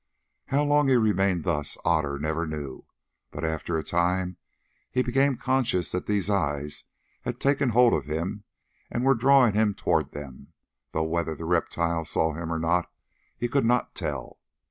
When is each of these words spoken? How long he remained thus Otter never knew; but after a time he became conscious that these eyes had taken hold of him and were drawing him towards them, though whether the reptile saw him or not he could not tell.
How 0.47 0.63
long 0.65 0.87
he 0.87 0.95
remained 0.97 1.43
thus 1.43 1.77
Otter 1.85 2.17
never 2.17 2.47
knew; 2.47 2.85
but 3.29 3.45
after 3.45 3.77
a 3.77 3.83
time 3.83 4.37
he 4.89 5.03
became 5.03 5.37
conscious 5.37 5.91
that 5.91 6.07
these 6.07 6.27
eyes 6.27 6.85
had 7.21 7.39
taken 7.39 7.69
hold 7.69 7.93
of 7.93 8.05
him 8.05 8.43
and 8.89 9.05
were 9.05 9.13
drawing 9.13 9.53
him 9.53 9.75
towards 9.75 10.09
them, 10.09 10.53
though 10.91 11.03
whether 11.03 11.35
the 11.35 11.45
reptile 11.45 12.03
saw 12.03 12.33
him 12.33 12.51
or 12.51 12.57
not 12.57 12.89
he 13.37 13.47
could 13.47 13.63
not 13.63 13.93
tell. 13.93 14.39